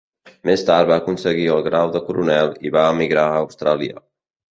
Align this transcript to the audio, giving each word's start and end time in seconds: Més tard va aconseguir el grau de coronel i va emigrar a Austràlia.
Més 0.49 0.61
tard 0.67 0.87
va 0.91 0.95
aconseguir 1.01 1.43
el 1.55 1.61
grau 1.67 1.91
de 1.97 2.01
coronel 2.07 2.49
i 2.69 2.73
va 2.77 2.87
emigrar 2.95 3.27
a 3.27 3.37
Austràlia. 3.43 4.03